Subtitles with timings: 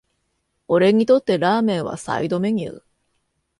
[0.67, 2.81] 俺にとってラーメンはサイドメニュー